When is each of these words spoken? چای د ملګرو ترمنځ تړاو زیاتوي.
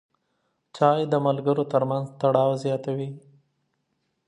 چای 0.75 1.01
د 1.11 1.13
ملګرو 1.25 1.63
ترمنځ 1.71 2.05
تړاو 2.21 2.51
زیاتوي. 2.63 3.09